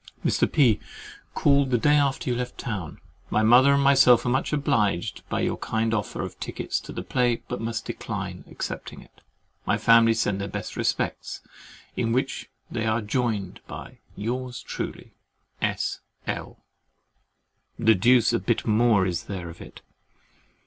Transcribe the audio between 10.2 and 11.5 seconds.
their best respects,